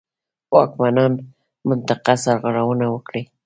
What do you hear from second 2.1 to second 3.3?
سرغړونه وکړي.